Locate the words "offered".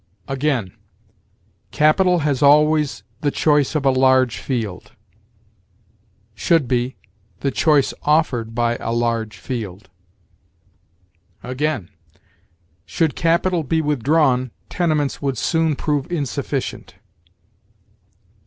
8.01-8.55